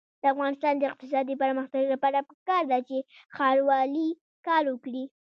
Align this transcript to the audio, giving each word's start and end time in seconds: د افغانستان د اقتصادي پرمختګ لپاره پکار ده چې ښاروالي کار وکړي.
د 0.21 0.23
افغانستان 0.33 0.73
د 0.77 0.83
اقتصادي 0.91 1.35
پرمختګ 1.43 1.83
لپاره 1.93 2.27
پکار 2.29 2.63
ده 2.71 2.79
چې 2.87 2.97
ښاروالي 3.35 4.07
کار 4.47 4.63
وکړي. 4.71 5.03